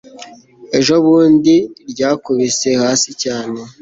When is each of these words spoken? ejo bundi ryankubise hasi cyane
ejo 0.77 0.93
bundi 1.05 1.55
ryankubise 1.91 2.69
hasi 2.81 3.09
cyane 3.23 3.57